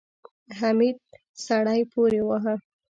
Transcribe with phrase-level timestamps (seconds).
[0.59, 0.97] حميد
[1.45, 2.55] سړی پورې واهه.